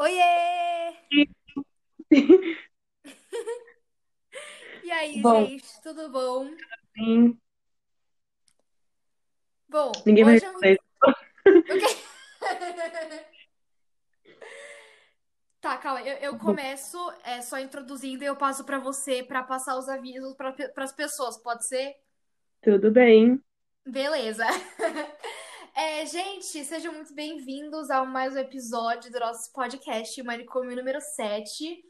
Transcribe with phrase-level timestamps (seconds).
[0.00, 0.96] Oiê!
[4.82, 6.50] E aí, Bom, gente, tudo bom?
[6.96, 7.38] sim,
[9.68, 10.78] Bom, ninguém vai hoje responder.
[11.78, 11.96] Quê?
[15.60, 19.76] Tá, calma, eu, eu começo é, só introduzindo e eu passo pra você pra passar
[19.76, 21.94] os avisos para as pessoas, pode ser?
[22.62, 23.38] Tudo bem?
[23.86, 24.46] Beleza.
[25.74, 31.84] É, gente, sejam muito bem-vindos a mais um episódio do nosso podcast, Manicômio número 7.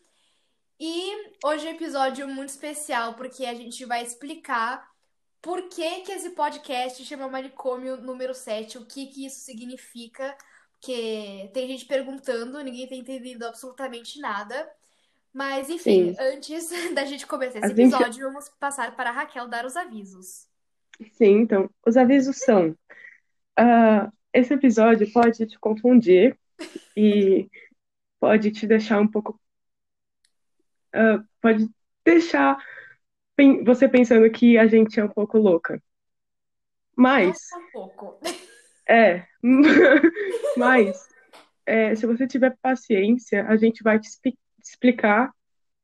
[0.79, 4.89] E hoje é um episódio muito especial, porque a gente vai explicar
[5.43, 10.37] por que que esse podcast chama Manicômio número 7, o que que isso significa,
[10.73, 14.71] porque tem gente perguntando, ninguém tem entendido absolutamente nada.
[15.33, 16.17] Mas, enfim, Sim.
[16.19, 19.77] antes da gente começar A esse gente, episódio, vamos passar para a Raquel dar os
[19.77, 20.49] avisos.
[21.13, 22.77] sim, então, os avisos são,
[23.61, 26.39] ah, esse episódio pode te confundir
[26.97, 27.47] e
[28.19, 29.39] pode te deixar um pouco,
[30.95, 31.69] ah, pode
[32.03, 32.57] deixar
[33.65, 35.83] você pensando que a gente é um pouco louca.
[36.97, 38.19] Mas, só um pouco.
[38.89, 39.27] é,
[40.57, 41.09] mas,
[41.67, 45.33] é, se você tiver paciência, a gente vai te expli- explicar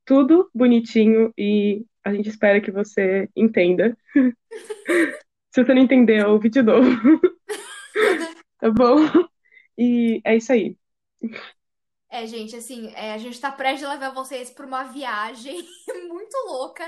[0.05, 3.97] tudo bonitinho e a gente espera que você entenda.
[5.51, 6.85] Se você não entender, ouve de novo,
[8.59, 8.97] tá bom?
[9.79, 10.77] E é isso aí.
[12.09, 15.57] É, gente, assim, é, a gente tá prestes a levar vocês pra uma viagem
[16.09, 16.85] muito louca.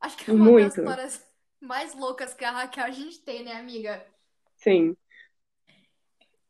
[0.00, 1.24] Acho que é uma das Muito, histórias
[1.60, 4.04] mais loucas que a Raquel a gente tem, né, amiga?
[4.56, 4.96] sim.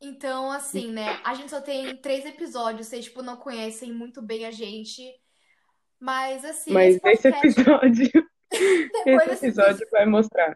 [0.00, 4.44] Então, assim, né, a gente só tem três episódios, vocês, tipo, não conhecem muito bem
[4.46, 5.02] a gente.
[6.00, 8.10] Mas, assim, esse Mas esse podcast, episódio,
[8.92, 9.46] depois esse episódio.
[9.46, 10.54] episódio vai mostrar.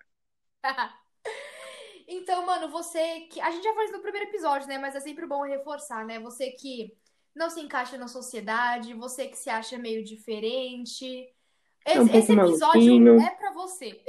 [2.08, 3.40] Então, mano, você que.
[3.40, 4.78] A gente já falou isso no primeiro episódio, né?
[4.78, 6.18] Mas é sempre bom reforçar, né?
[6.20, 6.96] Você que
[7.34, 11.28] não se encaixa na sociedade, você que se acha meio diferente.
[11.92, 13.20] É um Esse, esse pouco episódio maluquinho.
[13.20, 14.02] é pra você.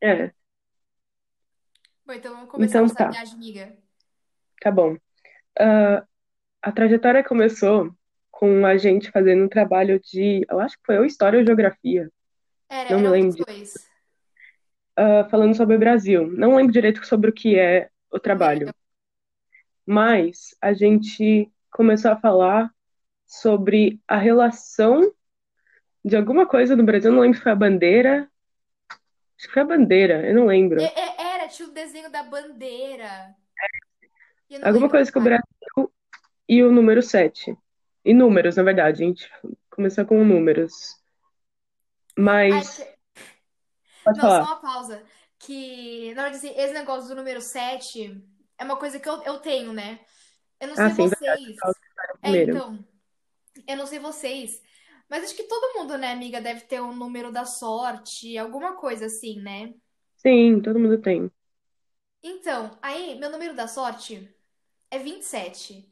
[0.00, 0.32] É,
[2.06, 3.78] Bom, então vamos começar a então tá, viagem, amiga.
[4.60, 4.96] tá bom.
[5.58, 6.06] Ah,
[6.62, 7.94] a trajetória começou
[8.30, 12.10] com a gente fazendo um trabalho de, eu acho que foi ou História ou Geografia,
[12.68, 13.90] Era, não me um lembro, dois.
[14.96, 16.26] Ah, falando sobre o Brasil.
[16.32, 18.72] Não lembro direito sobre o que é o trabalho,
[19.86, 22.70] mas a gente começou a falar
[23.26, 25.12] sobre a relação
[26.04, 28.30] de alguma coisa no Brasil, não lembro se foi a bandeira,
[29.36, 30.80] acho que foi a bandeira, eu não lembro.
[30.80, 33.34] e- Era, tinha o desenho da bandeira.
[34.62, 35.22] Alguma coisa com o.
[35.22, 35.92] Brasil
[36.48, 37.56] e o número 7.
[38.04, 39.30] E números, na verdade, a gente
[39.70, 40.72] começou com números.
[42.16, 42.93] Ai, Mas, que-
[44.04, 44.44] pode Não, só falar.
[44.44, 45.04] uma pausa.
[45.38, 48.22] Que, na verdade, assim, esse negócio do número 7
[48.58, 50.00] é uma coisa que eu, eu tenho, né?
[50.60, 51.78] Eu não Ah, sei sim, verdade, vocês.
[52.22, 52.84] É, então,
[53.68, 54.62] eu não sei vocês.
[55.10, 59.06] Mas acho que todo mundo, né, amiga, deve ter um número da sorte, alguma coisa
[59.06, 59.74] assim, né?
[60.16, 61.30] Sim, todo mundo tem.
[62.22, 64.34] Então, aí, meu número da sorte
[64.90, 65.90] é 27.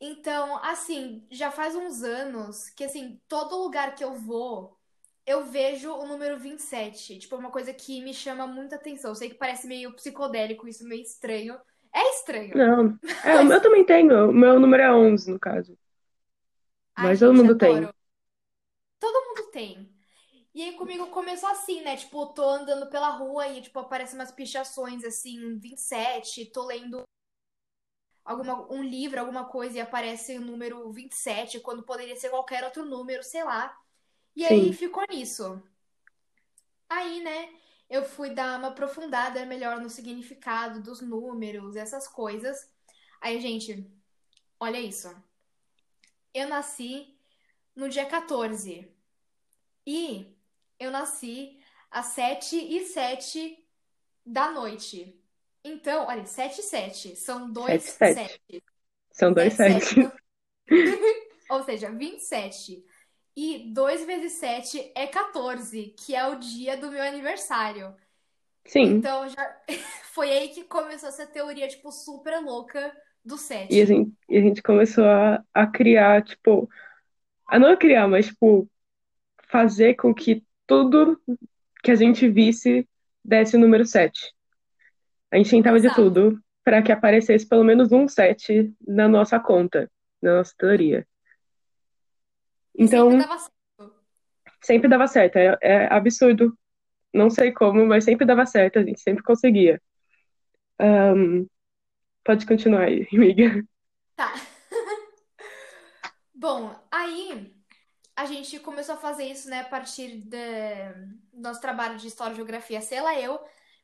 [0.00, 4.79] Então, assim, já faz uns anos que, assim, todo lugar que eu vou,
[5.26, 7.18] eu vejo o número 27.
[7.18, 9.10] Tipo, é uma coisa que me chama muita atenção.
[9.12, 11.58] Eu sei que parece meio psicodélico, isso meio estranho.
[11.94, 13.62] É estranho, Não, é, o meu mas.
[13.62, 14.30] também tenho.
[14.30, 15.76] O meu número é 11, no caso.
[16.94, 17.80] Ai, Mas todo mundo tem.
[17.80, 17.92] adoro.
[18.98, 19.92] Todo mundo tem.
[20.54, 21.96] E aí comigo começou assim, né?
[21.96, 27.04] Tipo, tô andando pela rua e, tipo, aparecem umas pichações assim, 27, tô lendo
[28.24, 32.84] alguma, um livro, alguma coisa, e aparece o número 27, quando poderia ser qualquer outro
[32.86, 33.76] número, sei lá.
[34.34, 35.62] E aí Sim, ficou nisso.
[36.88, 37.48] Aí, né,
[37.88, 42.68] eu fui dar uma aprofundada melhor no significado dos números, essas coisas.
[43.20, 43.90] Aí, gente,
[44.58, 45.08] olha isso.
[46.32, 47.16] Eu nasci
[47.74, 48.88] no dia 14
[49.86, 50.36] e
[50.78, 51.60] eu nasci
[51.90, 53.58] às 7 e 7
[54.24, 55.20] da noite.
[55.64, 58.42] Então, olha, 7 e 7 são dois 7, 7.
[58.48, 58.64] 7.
[59.12, 59.94] São dois 7, 7.
[60.68, 61.00] 7.
[61.50, 62.84] Ou seja, 27.
[63.42, 67.96] E 2 vezes 7 é 14, que é o dia do meu aniversário.
[68.66, 68.98] Sim.
[68.98, 69.56] Então, já
[70.12, 72.94] foi aí que começou essa teoria, tipo, super louca
[73.24, 73.38] do
[73.70, 73.86] E a 7.
[73.86, 76.68] gente, e a gente começou a, a criar, tipo,
[77.48, 78.68] a não criar, mas, tipo,
[79.48, 81.18] fazer com que tudo
[81.82, 82.86] que a gente visse
[83.24, 84.34] desse o número 7.
[85.30, 86.02] A gente tentava de Exato.
[86.02, 89.90] tudo para que aparecesse pelo menos um 7 na nossa conta,
[90.20, 91.06] na nossa teoria.
[92.74, 93.94] E sempre Então, dava certo.
[94.62, 95.36] sempre dava certo.
[95.36, 96.56] É, é absurdo.
[97.12, 98.78] Não sei como, mas sempre dava certo.
[98.78, 99.80] A gente sempre conseguia.
[100.78, 101.46] Ahn,
[102.24, 103.64] pode continuar aí, amiga.
[104.16, 104.32] Tá.
[106.34, 107.54] Bom, aí
[108.16, 110.92] a gente começou a fazer isso, né, a partir de-
[111.32, 113.40] do nosso trabalho de História e Geografia, sei lá eu,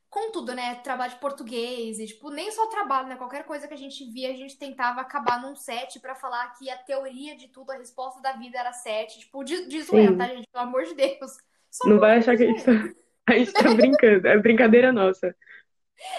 [0.09, 3.75] com tudo, né, trabalho de português, e, tipo, nem só trabalho, né, qualquer coisa que
[3.75, 7.49] a gente via, a gente tentava acabar num set pra falar que a teoria de
[7.49, 10.49] tudo, a resposta da vida era set, tipo, de, de zoeira, tá, gente?
[10.49, 11.37] Pelo amor de Deus.
[11.71, 12.73] Só Não vai achar que a gente tá,
[13.29, 14.27] a gente tá brincando.
[14.29, 15.35] É brincadeira nossa.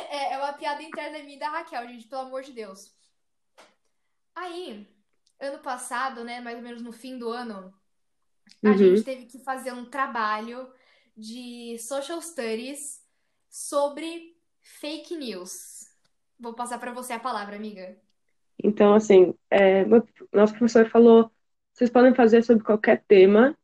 [0.09, 2.95] É, é uma piada interna minha da Raquel, gente, pelo amor de Deus.
[4.35, 4.87] Aí,
[5.39, 7.73] ano passado, né, mais ou menos no fim do ano,
[8.63, 9.03] a gente Uhum.
[9.03, 10.71] teve que fazer um trabalho
[11.15, 13.06] de social studies
[13.49, 15.87] sobre fake news.
[16.39, 17.97] Vou passar pra você a palavra, amiga.
[18.63, 19.85] Então, assim, é,
[20.31, 21.31] nosso professor falou,
[21.73, 23.55] vocês podem fazer sobre qualquer tema,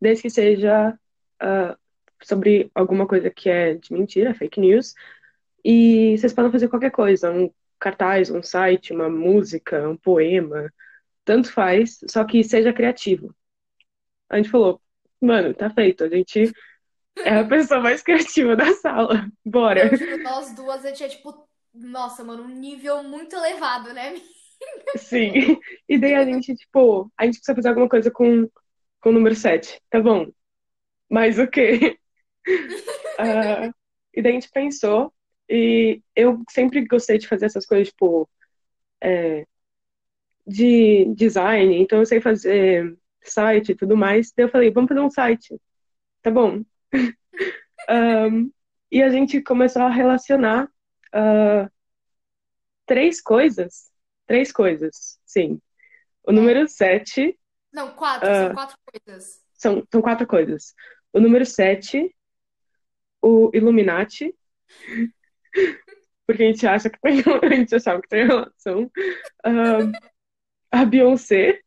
[0.00, 0.98] desde que seja
[1.40, 1.78] ah,
[2.22, 4.94] sobre alguma coisa que é de mentira, fake news,
[5.64, 10.72] e vocês podem fazer qualquer coisa, um cartaz, um site, uma música, um poema,
[11.24, 13.34] tanto faz, só que seja criativo.
[14.28, 14.80] A gente falou,
[15.20, 16.52] mano, tá feito, a gente
[17.18, 19.94] é a pessoa mais criativa da sala, bora.
[19.96, 24.20] Juro, nós duas, a gente é tipo, nossa, mano, um nível muito elevado, né?
[24.96, 25.58] Sim.
[25.88, 28.48] E daí a gente, tipo, a gente precisa fazer alguma coisa com,
[29.00, 29.80] com o número 7.
[29.90, 30.26] Tá bom.
[31.10, 31.98] Mas o quê?
[33.16, 33.70] Ah,
[34.12, 35.14] e daí a gente pensou,
[35.48, 38.28] e eu sempre gostei de fazer essas coisas, tipo,
[39.00, 39.46] é,
[40.46, 44.32] de design, então eu sei fazer site e tudo mais.
[44.36, 45.60] Daí eu falei, vamos fazer um site.
[46.22, 46.64] Tá bom.
[47.88, 48.50] Ahn,
[48.90, 50.70] e a gente começou a relacionar
[51.12, 51.70] ah,
[52.86, 53.90] três coisas.
[54.26, 55.60] Três coisas, sim.
[56.26, 57.38] O número 7
[57.72, 59.42] Não, quatro, são quatro coisas.
[59.54, 60.74] são, são quatro coisas.
[61.12, 62.14] O número 7,
[63.20, 64.34] o Illuminati,
[66.26, 68.90] porque a gente acha que tem, a gente achava que tem relação.
[69.44, 69.92] Ahn,
[70.72, 71.60] a Beyoncé,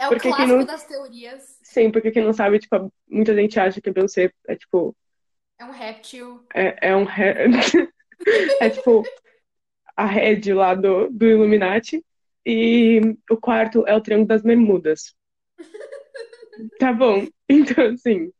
[0.00, 1.57] É o porque clássico não, das teorias.
[1.68, 4.96] Sim, porque quem não sabe, tipo, muita gente acha que a Beyoncé é tipo,
[5.58, 6.46] É um réptil.
[6.54, 7.48] é, é um, he-
[8.60, 9.02] é tipo
[9.96, 12.04] a head lá do, do Illuminati.
[12.46, 13.00] E
[13.30, 15.14] o quarto é o Triângulo das Bermudas.
[16.78, 17.26] Tá bom.
[17.50, 18.30] Então, assim,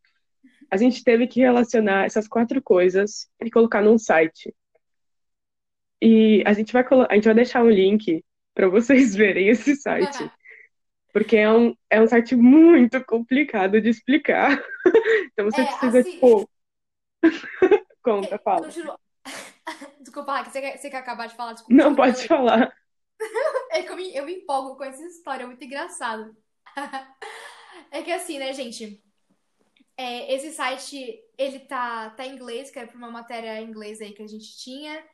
[0.70, 4.54] a gente teve que relacionar essas quatro coisas e colocar num site.
[6.02, 8.22] E a gente vai, a gente vai deixar um link
[8.54, 10.30] para vocês verem esse site,
[11.18, 14.62] porque é um, é um site muito complicado de explicar.
[15.32, 16.48] Então você É, precisa, assim, tipo,
[18.02, 18.70] conta, eu fala.
[18.70, 18.98] juro.
[20.00, 21.52] Desculpa, Raquel, você quer, você quer acabar de falar?
[21.54, 22.72] Desculpa, Não, pode falar.
[23.70, 26.36] É que eu me, eu me empolgo com essa história, é muito engraçado.
[27.90, 29.02] É que assim, né, gente?
[29.96, 34.00] É, esse site, ele tá, tá em inglês, que era pra uma matéria em inglês
[34.00, 35.04] aí que a gente tinha.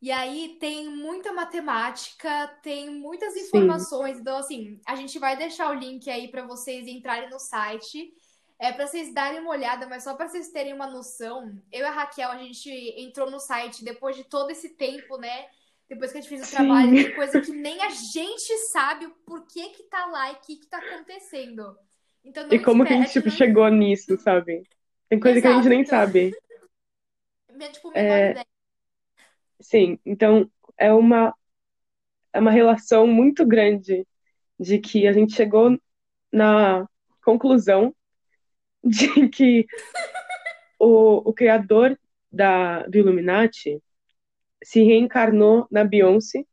[0.00, 4.18] E aí tem muita matemática, tem muitas Sim, informações.
[4.18, 8.12] Então, assim, a gente vai deixar o link aí pra vocês entrarem no site.
[8.60, 11.60] É pra vocês darem uma olhada, mas só pra vocês terem uma noção.
[11.72, 15.46] Eu e a Raquel, a gente entrou no site depois de todo esse tempo, né?
[15.88, 16.98] Depois que a gente fez o trabalho, sim.
[16.98, 20.56] tem coisa que nem a gente sabe o porquê que tá lá e o que
[20.56, 21.76] que tá acontecendo.
[22.24, 24.62] Então E como que a gente, gente tipo, chegou nisso, sabe?
[25.08, 25.88] Tem coisa que a gente Exato, nem então.
[25.90, 26.32] sabe.
[27.52, 28.46] Minha, tipo, É, ideia.
[29.60, 31.34] Sim, então é uma,
[32.32, 34.06] é uma relação muito grande
[34.58, 35.78] de que a gente chegou
[36.32, 36.88] na
[37.24, 37.94] conclusão
[38.84, 39.66] de que
[40.78, 41.98] o, o criador
[42.30, 43.82] da, do Illuminati
[44.62, 46.44] se reencarnou na Beyoncé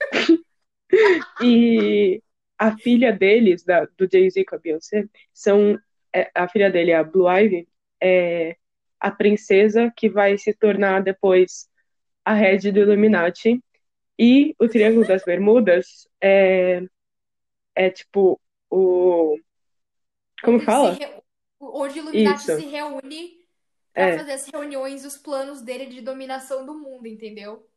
[1.42, 2.22] e
[2.58, 5.78] a filha deles, da, do Jay-Z com a Beyoncé, são,
[6.12, 7.68] é, a filha dele, a Blue Ivy,
[8.00, 8.56] é
[9.00, 11.68] a princesa que vai se tornar depois
[12.24, 13.62] a head do Illuminati.
[14.18, 16.82] E o Triângulo das Bermudas é,
[17.74, 18.40] é tipo
[18.70, 19.36] o.
[20.42, 20.92] Como Onde, fala?
[20.92, 21.08] re...
[21.60, 23.44] Onde o Illuminati Isso, se reúne
[23.92, 27.68] pra é, fazer as reuniões, os planos dele de dominação do mundo, entendeu?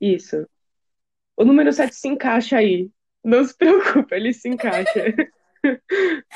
[0.00, 0.48] isso.
[1.36, 2.90] O número 7 se encaixa aí.
[3.24, 5.14] Não se preocupa, ele se encaixa.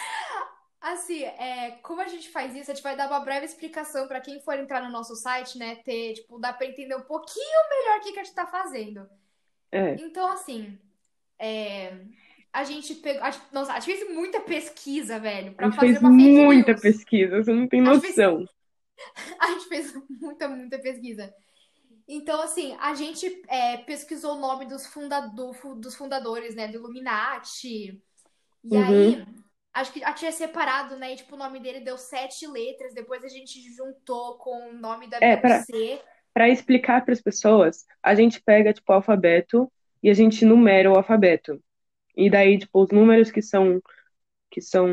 [0.92, 4.20] Assim, é, como a gente faz isso, a gente vai dar uma breve explicação pra
[4.20, 5.76] quem for entrar no nosso site, né?
[5.76, 9.08] Ter, tipo, dá pra entender um pouquinho melhor o que que a gente tá fazendo.
[9.72, 10.78] É, Então, assim,
[11.38, 11.92] é,
[12.52, 13.22] a gente pegou.
[13.24, 16.10] a gente- nossa, a gente fez muita pesquisa, velho, a pra gente fazer fez uma
[16.10, 16.80] fake muita news.
[16.80, 18.46] pesquisa, você não tem A gente fez, noção.
[19.40, 21.34] a gente fez muita, muita pesquisa.
[22.08, 24.88] Então, assim, a gente é, pesquisou o nome dos,
[25.78, 28.00] dos fundadores, né, do Illuminati.
[28.64, 28.84] E Uhum.
[28.84, 29.26] aí,
[29.76, 31.12] acho que a tinha separado, né?
[31.12, 32.94] E, tipo, o nome dele deu sete letras.
[32.94, 36.02] Depois a gente juntou com o nome da É, para Beyoncé.
[36.32, 40.90] para explicar para as pessoas, a gente pega tipo o alfabeto e a gente numera
[40.90, 41.62] o alfabeto.
[42.16, 43.80] E daí, tipo, os números que são,
[44.50, 44.86] que são,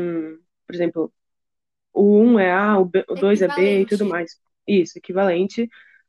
[0.66, 1.12] por exemplo,
[1.92, 4.38] o 1 é A, o, B, o 2 é B e tudo mais.
[4.66, 5.68] Isso, equivalente.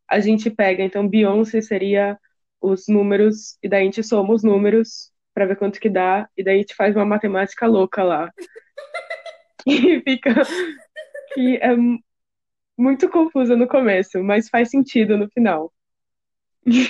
[0.10, 2.20] A gente pega, então, Beyoncé seria
[2.62, 6.44] os números, e daí a gente soma os números pra ver quanto que dá, e
[6.44, 8.32] daí a gente faz uma matemática louca lá.
[9.65, 10.34] E fica
[11.34, 11.75] que é
[12.77, 15.74] muito confusa no começo, mas faz sentido no final.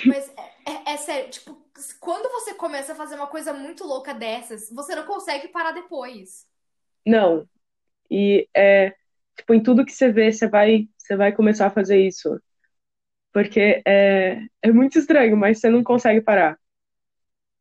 [0.06, 1.58] Mas é, é- é sério, tipo,
[2.00, 6.48] quando você começa a fazer uma coisa muito louca dessas, você não consegue parar depois.
[7.06, 7.48] Não,
[8.12, 8.92] e é,
[9.38, 12.40] tipo, em tudo que você vê, você vai, você vai começar a fazer isso.
[13.34, 16.58] Porque é, é muito estranho, mas você não consegue parar.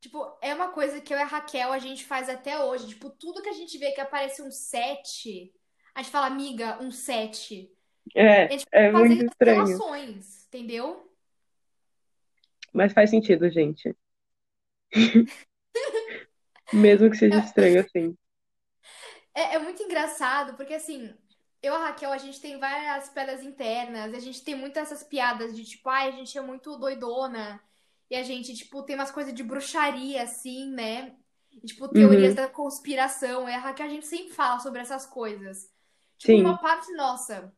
[0.04, 2.88] Tipo, é uma coisa que eu e a Raquel a gente faz até hoje.
[2.88, 5.50] Tipo, tudo que a gente vê que aparece um 7,
[5.94, 7.72] a gente fala, amiga, um 7.
[8.14, 9.64] É, é muito estranho.
[9.64, 11.10] relações, entendeu?
[12.70, 13.96] Mas faz sentido, gente.
[16.70, 18.14] Mesmo que seja estranho assim.
[19.34, 21.14] É, é muito engraçado, porque assim,
[21.62, 25.02] eu e a Raquel, a gente tem várias piadas internas, a gente tem muitas essas
[25.02, 27.58] piadas de tipo, ai, a gente é muito doidona,
[28.14, 31.16] e a gente, tipo, tem umas coisas de bruxaria, assim, né?
[31.52, 33.48] E, tipo, teorias Uhum, da conspiração.
[33.48, 35.70] É Raquel, a gente sempre fala sobre essas coisas.
[36.18, 36.60] Tipo, uma sim.
[36.60, 37.52] parte nossa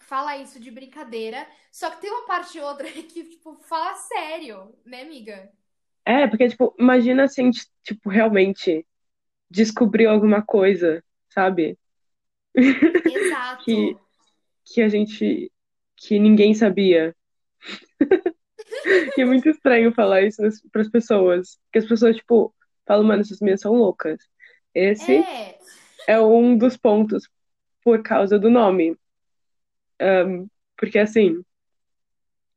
[0.00, 5.02] fala isso de brincadeira, só que tem uma parte outra que, tipo, fala sério, né,
[5.02, 5.52] amiga?
[6.04, 8.86] É, porque, tipo, imagina se a gente, tipo, realmente
[9.50, 11.78] descobriu alguma coisa, sabe?
[13.58, 14.00] Que, Exato.
[14.66, 15.52] que a gente,
[15.96, 17.14] que ninguém sabia.
[19.18, 21.58] E é muito estranho falar isso para as pessoas.
[21.64, 22.54] Porque as pessoas, tipo,
[22.86, 24.18] falam, mano, essas meninas são loucas.
[24.74, 25.58] Esse É,
[26.06, 27.28] é um dos pontos
[27.82, 28.96] por causa do nome.
[30.76, 31.42] Porque, assim,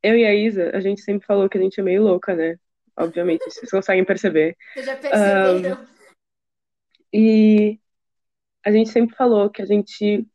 [0.03, 2.55] eu e a Isa, a gente sempre falou que a gente é meio louca, né?
[2.97, 4.55] Obviamente, vocês conseguem perceber.
[4.73, 5.87] vocês já Um, perceberam?
[7.13, 7.79] e
[8.63, 10.25] a gente sempre falou que a gente,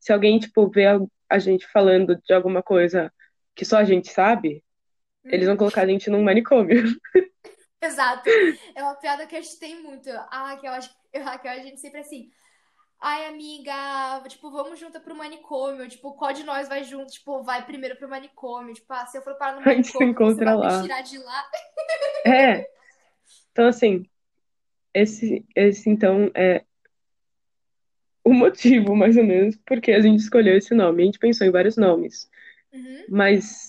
[0.00, 0.86] se alguém, tipo, vê
[1.28, 3.12] a gente falando de alguma coisa
[3.54, 4.62] que só a gente sabe,
[5.30, 6.82] eles vão colocar a gente num manicômio.
[7.80, 8.28] Exato.
[8.74, 10.08] É uma piada que a gente tem muito.
[10.10, 10.72] A Raquel,
[11.12, 12.28] eu Raquel, a gente sempre assim.
[13.00, 13.72] Ai, amiga,
[14.28, 15.88] tipo, vamos junto pro manicômio.
[15.88, 17.12] Tipo, qual de nós vai junto?
[17.12, 18.74] Tipo, vai primeiro pro manicômio.
[18.74, 20.82] Tipo, ah, se eu for parar no A gente se manicômio, encontra lá.
[20.82, 21.44] tirar de lá.
[22.26, 22.66] É,
[23.52, 24.04] então, assim,
[24.92, 26.64] esse, esse então é
[28.24, 31.02] o motivo, mais ou menos, porque a gente escolheu esse nome.
[31.02, 32.28] A gente pensou em vários nomes,
[32.72, 33.04] Uhum.
[33.08, 33.67] mas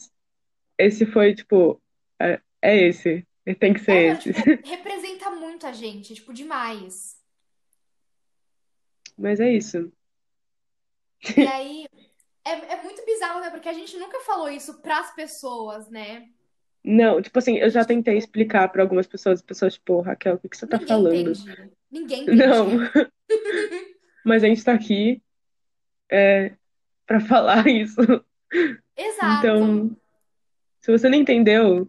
[0.79, 1.81] esse foi, tipo,
[2.19, 3.25] é, é esse.
[3.59, 4.33] Tem que É, ser mano, esse.
[4.33, 7.17] tipo, representa muito a gente, tipo, demais.
[9.17, 9.91] Mas é isso.
[11.38, 11.86] E aí,
[12.45, 13.50] é, é muito bizarro, né?
[13.50, 16.29] Porque a gente nunca falou isso pras pessoas, né?
[16.83, 20.36] Não, tipo assim, eu já tentei tipo, explicar pra algumas pessoas, as pessoas, tipo, Raquel,
[20.36, 21.31] o que que você tá ninguém falando?
[21.31, 21.71] entende.
[21.91, 23.12] Ninguém Não, entende.
[24.24, 25.21] mas a gente tá aqui
[27.05, 28.00] pra falar isso.
[28.95, 29.48] Exato.
[29.48, 29.98] Então,
[30.79, 31.88] se você não entendeu,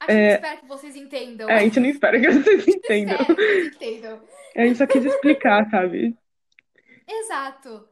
[0.00, 1.48] A gente não é, espera que vocês entendam.
[1.50, 3.18] é, a gente não espera que vocês entendam.
[3.18, 4.22] Que vocês entendam.
[4.56, 6.16] A gente só quis explicar, sabe?
[7.06, 7.88] Exato.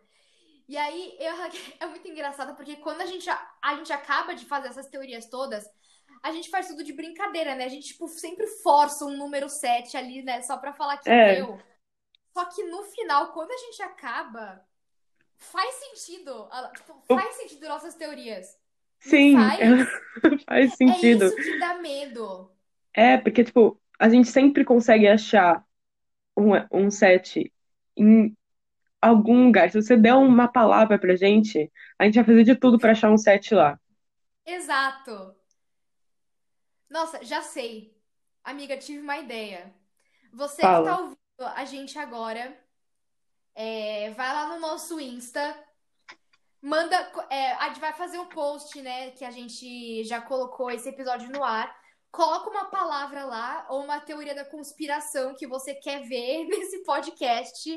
[0.69, 1.35] E aí, eu,
[1.81, 5.65] é muito engraçado porque quando a gente, a gente acaba de fazer essas teorias todas,
[6.23, 7.65] a gente faz tudo de brincadeira, né?
[7.65, 10.41] A gente, tipo, sempre força um número 7 ali, né?
[10.43, 11.59] Só pra falar que É, deu.
[12.33, 14.65] Só que no final, quando a gente acaba,
[15.37, 16.49] faz sentido.
[16.77, 18.57] Tipo, o- faz sentido nossas teorias.
[19.03, 19.89] Sim, faz?
[20.49, 21.33] faz É sentido.
[21.33, 22.53] isso que dá medo.
[22.95, 25.65] É, porque, tipo, a gente sempre consegue achar
[26.39, 27.53] um, um set
[27.97, 28.37] em
[29.03, 29.71] algum lugar.
[29.71, 33.11] Se você der uma palavra pra gente, a gente vai fazer de tudo pra achar
[33.13, 33.79] um set lá.
[34.47, 35.35] Exato.
[36.89, 37.97] Nossa, já sei.
[38.45, 39.75] Amiga, tive uma ideia.
[40.33, 41.01] Você que tá Fala.
[41.01, 42.57] ouvindo a gente agora,
[43.55, 45.57] é, vai lá no nosso Insta,
[46.63, 46.97] manda.
[47.31, 49.11] é, a gente vai fazer um post, né?
[49.11, 51.75] Que a gente já colocou esse episódio no ar.
[52.11, 57.69] Coloca uma palavra lá, ou uma teoria da conspiração que você quer ver nesse podcast.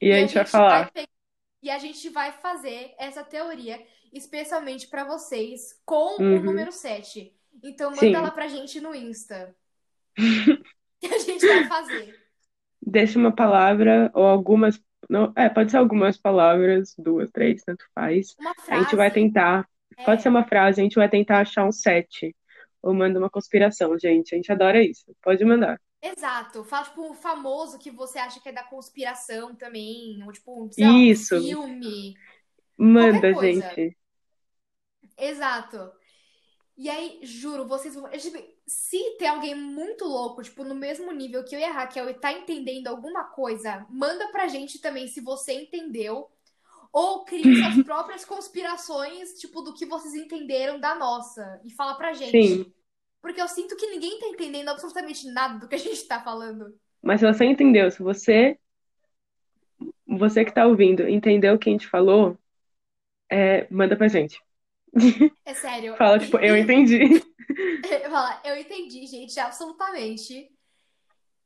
[0.00, 0.90] E a E a gente vai gente vai falar.
[0.92, 1.08] pe-
[1.62, 6.42] e a gente vai fazer essa teoria especialmente pra vocês com o Uhum.
[6.42, 7.34] número 7.
[7.64, 8.34] Então manda lá Sim.
[8.34, 9.56] pra gente no Insta.
[11.00, 12.18] Que a gente vai fazer.
[12.80, 14.80] Deixa uma palavra ou algumas.
[15.08, 18.36] Não, é, pode ser algumas palavras, duas, três, tanto faz.
[18.38, 19.12] Uma A gente vai frase.
[19.12, 19.68] tentar.
[20.04, 22.34] Pode ser É, uma frase, a gente vai tentar achar um set.
[22.82, 24.34] Ou manda uma conspiração, gente.
[24.34, 25.04] A gente adora isso.
[25.22, 25.80] Pode mandar.
[26.02, 26.64] exato.
[26.64, 30.22] Fala, tipo, um famoso que você acha que é da conspiração também.
[30.24, 31.36] Ou, tipo, sei lá, um Isso.
[31.36, 32.20] filme.
[32.78, 33.96] Manda, gente.
[35.16, 35.92] Exato.
[36.76, 38.08] E aí, juro, vocês vão.
[38.66, 42.14] Se tem alguém muito louco, tipo, no mesmo nível que eu e a Raquel e
[42.14, 46.28] tá entendendo alguma coisa, manda pra gente também se você entendeu.
[46.92, 51.60] Ou crie suas próprias conspirações, tipo, do que vocês entenderam da nossa.
[51.64, 52.30] E fala pra gente.
[52.30, 52.72] Sim.
[53.20, 56.74] Porque eu sinto que ninguém tá entendendo absolutamente nada do que a gente tá falando.
[57.02, 58.58] Mas se você entendeu, se você,
[60.06, 62.36] você que tá ouvindo, entendeu o que a gente falou,
[63.30, 64.40] é, manda pra gente.
[65.44, 65.94] É sério.
[65.98, 67.22] Fala, tipo, eu entendi.
[68.10, 70.50] Fala, eu entendi, gente, absolutamente.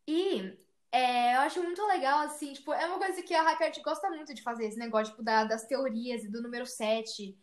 [0.07, 0.57] E
[0.92, 4.35] é, eu acho muito legal, assim, tipo, é uma coisa que a Raquel gosta muito
[4.35, 7.37] de fazer, esse negócio, tipo, da- das teorias e do número 7.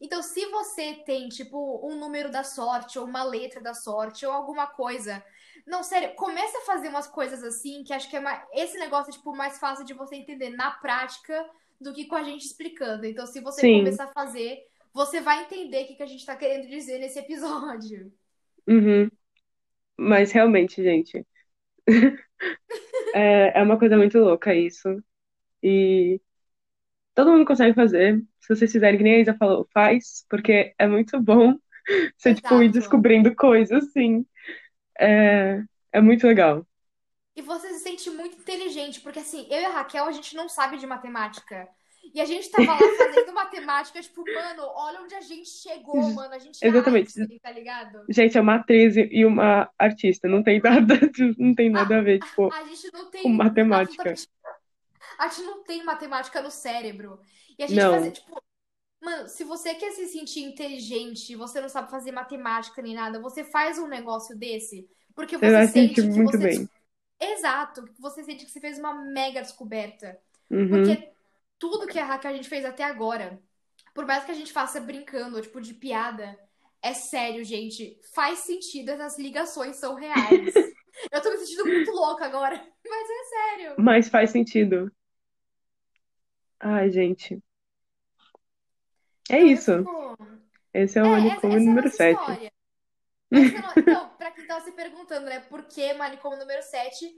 [0.00, 4.32] Então, se você tem, tipo, um número da sorte, ou uma letra da sorte, ou
[4.32, 5.24] alguma coisa.
[5.66, 9.10] Não, sério, comece a fazer umas coisas assim, que acho que é mais, esse negócio
[9.10, 11.48] é, tipo, mais fácil de você entender na prática
[11.80, 13.06] do que com a gente explicando.
[13.06, 13.78] Então, se você Sim.
[13.78, 17.18] começar a fazer, você vai entender o que que a gente tá querendo dizer nesse
[17.18, 18.12] episódio.
[18.66, 19.10] Uhum.
[19.98, 21.26] Mas realmente, gente,
[23.14, 25.02] é, é uma coisa muito louca isso.
[25.62, 26.20] E
[27.14, 28.22] todo mundo consegue fazer.
[28.40, 31.56] Se vocês fizerem que nem a Isa falou, faz, porque é muito bom
[32.16, 34.24] você, tipo, ir descobrindo coisas, assim.
[34.98, 36.66] É, é muito legal.
[37.36, 40.48] E você se sente muito inteligente, porque assim, eu e a Raquel, a gente não
[40.48, 41.68] sabe de matemática.
[42.12, 46.34] E a gente tava lá fazendo matemática, tipo, mano, olha onde a gente chegou, mano.
[46.34, 47.18] A gente Exatamente.
[47.20, 48.04] Einstein, tá ligado?
[48.08, 50.94] Gente, é uma atriz e uma artista, não tem nada,
[51.38, 54.14] não tem nada a ver, tipo, A gente não tem com matemática.
[55.18, 57.20] A gente não tem matemática no cérebro.
[57.58, 57.92] E a gente Não.
[57.94, 58.42] fazia, tipo.
[59.02, 63.44] Mano, se você quer se sentir inteligente, você não sabe fazer matemática nem nada, você
[63.44, 66.38] faz um negócio desse, porque Você você sente muito você.
[66.38, 66.68] bem.
[67.20, 70.18] Exato, você sente que você fez uma mega descoberta.
[70.50, 70.68] Uhum.
[70.68, 71.13] Porque
[71.70, 73.40] tudo que a Raquel a gente fez até agora,
[73.94, 76.38] por mais que a gente faça brincando, tipo, de piada,
[76.82, 77.98] é sério, gente.
[78.14, 80.52] Faz sentido, essas ligações são reais.
[81.10, 82.56] Eu tô me sentindo muito louca agora,
[82.88, 83.74] mas é sério.
[83.78, 84.90] Mas faz sentido.
[86.60, 87.42] Ai, gente.
[89.30, 89.78] É Então, isso.
[89.78, 90.16] fico-
[90.72, 92.20] Esse é o É, essa, manicômio essa é número nossa 7.
[92.20, 92.52] história.
[93.32, 97.10] Essa é Então, pra quem tava se perguntando, né, por que manicômio número 7,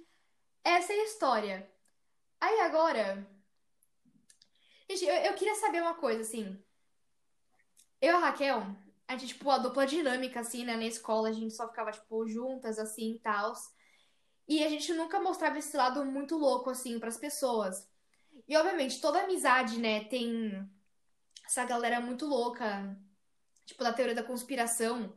[0.65, 1.71] essa é a história.
[2.41, 3.27] Aí agora.
[4.89, 6.59] Gente, eu, eu queria saber uma coisa, assim.
[8.01, 8.67] Eu e a Raquel,
[9.09, 12.27] a gente, tipo, a dupla dinâmica, assim, né, na escola, a gente só ficava, tipo,
[12.29, 13.53] juntas, assim, e tal.
[14.49, 17.89] E a gente nunca mostrava esse lado muito louco, assim, pras pessoas.
[18.49, 20.69] E, obviamente, toda amizade, né, tem
[21.45, 22.97] essa galera muito louca,
[23.65, 25.17] tipo, da teoria da conspiração.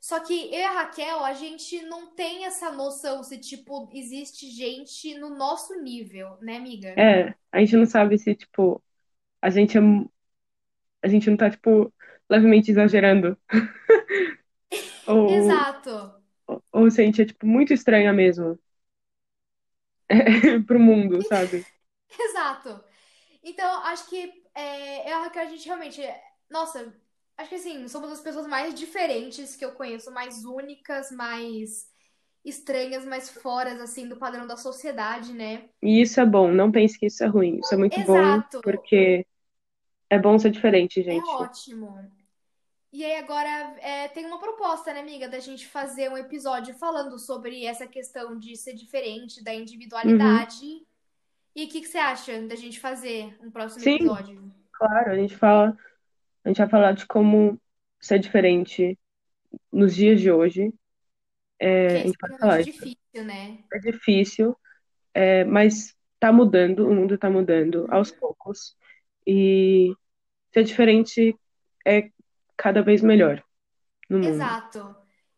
[0.00, 4.50] Só que eu e a Raquel, a gente não tem essa noção se, tipo, existe
[4.50, 6.88] gente no nosso nível, né, amiga?
[6.90, 8.82] É, a gente não sabe se, tipo,
[9.46, 9.80] a gente é.
[11.02, 11.92] A gente não tá, tipo,
[12.28, 13.38] levemente exagerando.
[15.06, 16.20] Ou, Exato.
[16.72, 18.58] ou se a gente é, tipo, muito estranha mesmo.
[20.66, 21.64] Pro mundo, sabe?
[22.18, 22.82] Exato.
[23.40, 26.02] Então, acho que é, eu e a gente realmente.
[26.50, 26.92] Nossa,
[27.36, 31.88] acho que assim, somos as pessoas mais diferentes que eu conheço, mais únicas, mais
[32.44, 35.68] estranhas, mais foras, assim, do padrão da sociedade, né?
[35.80, 37.60] E isso é bom, não pense que isso é ruim.
[37.60, 38.60] Isso é muito bom, Exato.
[38.60, 39.24] porque
[40.10, 41.28] é bom ser diferente, É gente.
[41.28, 41.98] ótimo.
[42.92, 47.18] E aí agora é, tem uma proposta, né, amiga, da gente fazer um episódio falando
[47.18, 50.64] sobre essa questão de ser diferente, da individualidade.
[51.54, 53.96] E o que que você acha da gente fazer um próximo Sim.
[53.96, 54.50] episódio?
[54.72, 55.76] Claro, a gente fala,
[56.44, 57.60] a gente vai falar de como
[58.00, 58.98] ser diferente
[59.72, 60.72] nos dias de hoje.
[61.58, 63.58] É, é difícil, né?
[63.72, 64.56] é difícil,
[65.14, 68.76] é, mas tá mudando, o mundo tá mudando aos poucos.
[69.26, 69.94] E
[70.52, 71.36] ser diferente
[71.84, 72.10] é
[72.56, 73.42] cada vez melhor
[74.08, 74.28] no mundo.
[74.34, 74.96] Exato.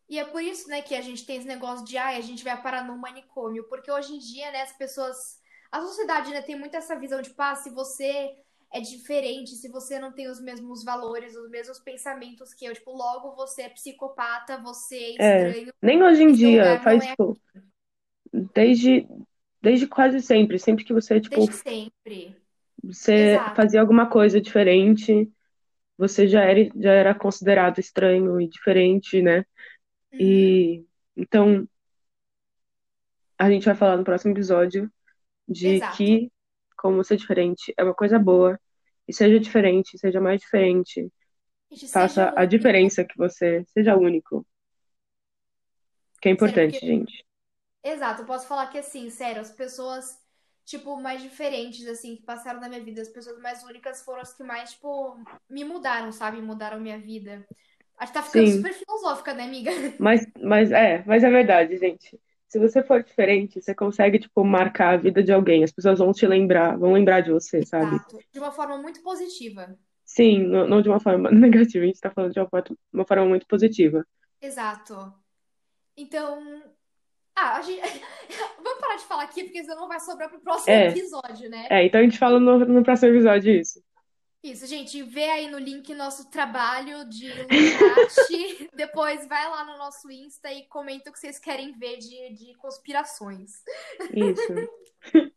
[0.09, 2.43] E é por isso, né, que a gente tem esse negócio de, ai, a gente
[2.43, 5.39] vai parar no manicômio, porque hoje em dia, né, as pessoas,
[5.71, 8.35] a sociedade, né, tem muito essa visão de, pá, se você
[8.71, 12.91] é diferente, se você não tem os mesmos valores, os mesmos pensamentos que eu, tipo,
[12.91, 15.49] logo você é psicopata, você é É.
[15.49, 17.37] estranho, Nem hoje em dia, faz, é tipo,
[18.53, 19.07] desde,
[19.61, 20.59] desde quase sempre.
[20.59, 22.38] Sempre que você, tipo, desde sempre.
[22.83, 23.55] Você Exato.
[23.55, 25.31] fazia alguma coisa diferente,
[25.97, 29.39] você já era, já era considerado estranho e diferente, né?
[30.13, 30.19] Uhum.
[30.19, 31.67] E então
[33.37, 34.91] a gente vai falar no próximo episódio
[35.47, 35.97] de Exato.
[35.97, 36.31] que
[36.77, 38.59] como ser diferente é uma coisa boa.
[39.07, 41.11] E seja diferente, seja mais diferente,
[41.91, 44.45] faça a diferença que você seja único.
[46.21, 47.25] Que é importante, porque- gente.
[47.83, 50.21] Exato, eu posso falar que assim, sério, as pessoas,
[50.69, 54.33] tipo, mais diferentes, assim, que passaram na minha vida, as pessoas mais únicas foram as
[54.33, 55.17] que mais, tipo,
[55.49, 56.39] me mudaram, sabe?
[56.39, 57.43] Mudaram minha vida.
[57.97, 59.71] Acho que tá ficando Sim, super filosófica, né, amiga?
[59.99, 62.19] mas, mas é, mas é verdade, gente.
[62.47, 65.63] Se você for diferente, você consegue, tipo, marcar a vida de alguém.
[65.63, 67.95] As pessoas vão te lembrar, vão lembrar de você, sabe?
[67.95, 68.19] Exato.
[68.31, 69.75] De uma forma muito positiva.
[70.05, 72.39] Sim, não, não de uma forma negativa, a gente tá falando de
[72.93, 74.05] uma forma muito positiva.
[74.41, 75.13] Exato.
[75.97, 76.63] Então.
[77.41, 77.81] Ah, a gente...
[78.61, 81.67] vamos parar de falar aqui, porque senão vai sobrar pro próximo É, episódio, né?
[81.69, 83.81] é, então a gente fala no, no próximo episódio isso.
[84.43, 88.69] Isso, gente, vê aí no link nosso trabalho de Illuminati.
[88.75, 92.55] Depois vai lá no nosso Insta e comenta o que vocês querem ver de, de
[92.55, 93.51] conspirações.
[94.13, 94.69] Isso.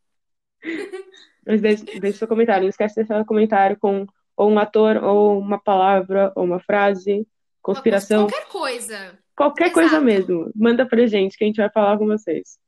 [1.44, 2.62] Mas deixe, deixe seu comentário.
[2.62, 6.60] Não esquece de deixar um comentário com ou um ator, ou uma palavra, ou uma
[6.60, 7.26] frase,
[7.60, 9.18] conspiração, Qualquer coisa.
[9.42, 10.04] Qualquer coisa Exato.
[10.04, 10.50] mesmo.
[10.54, 12.58] Manda pra gente que a gente vai falar com vocês.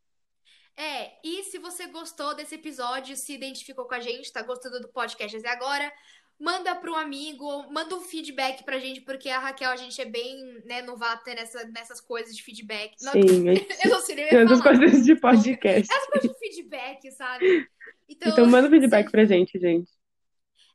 [0.76, 4.88] É, e se você gostou desse episódio, se identificou com a gente, tá gostando do
[4.88, 5.92] podcast até agora,
[6.38, 10.04] manda para um amigo, manda um feedback pra gente, porque a Raquel, a gente é
[10.04, 12.92] bem, né, novata nessa, nessas coisas de feedback.
[13.02, 13.44] Não, Sim,
[13.84, 14.62] eu não sei nem falar.
[14.62, 15.88] coisas de podcast.
[15.92, 17.68] Essas coisas de feedback, sabe?
[18.08, 19.90] Então, Então manda feedback se- pra gente, gente.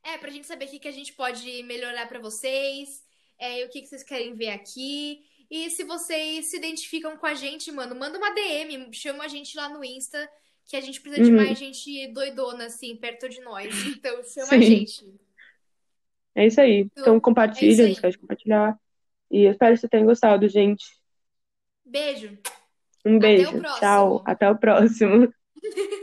[0.02, 3.02] é, pra gente saber o que, que a gente pode melhorar pra vocês,
[3.38, 5.20] é, o que, que vocês querem ver aqui.
[5.50, 9.56] E se vocês se identificam com a gente, mano, manda uma DM, chama a gente
[9.56, 10.30] lá no Insta,
[10.66, 11.36] que a gente precisa de Uhum.
[11.36, 13.68] mais gente doidona, assim, perto de nós.
[13.98, 14.60] Então chama a Sim.
[14.60, 15.04] gente.
[16.34, 16.88] É isso aí.
[16.96, 18.78] Então É compartilha, isso a gente esquece de compartilhar.
[19.30, 20.84] E eu espero que você tenha gostado, gente.
[21.84, 22.38] Beijo.
[23.04, 23.58] Um Até o beijo.
[23.58, 23.80] próximo.
[23.80, 24.22] Tchau.
[24.26, 25.32] Até o próximo.